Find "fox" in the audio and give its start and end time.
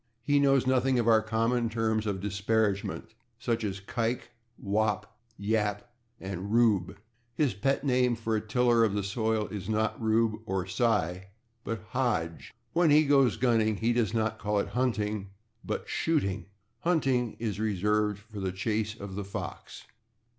19.23-19.83